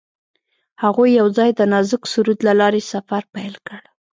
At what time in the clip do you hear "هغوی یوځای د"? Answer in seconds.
0.83-1.61